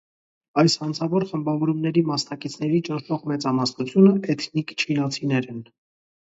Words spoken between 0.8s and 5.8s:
հանցավոր խմբավորումների մասնակիցների ճնշող մեծամասնությունը էթնիկ չինացիներ են։